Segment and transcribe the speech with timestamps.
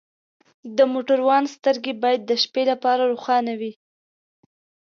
[0.77, 3.71] د موټروان سترګې باید د شپې لپاره روښانه وي.